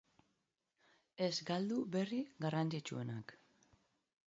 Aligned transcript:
Ez 1.25 1.33
galdu 1.51 1.77
berri 1.97 2.23
garrantzitsuenak. 2.47 3.37